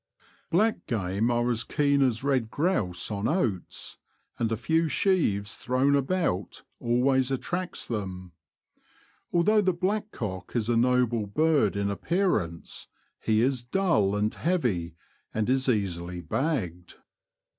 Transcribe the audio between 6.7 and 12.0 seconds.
always attracts them. Although the blackcock is a noble bird in